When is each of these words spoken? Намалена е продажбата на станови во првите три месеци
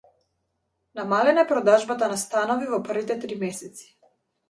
Намалена 0.99 1.41
е 1.45 1.51
продажбата 1.53 2.09
на 2.15 2.19
станови 2.25 2.73
во 2.75 2.83
првите 2.91 3.23
три 3.27 3.43
месеци 3.47 3.91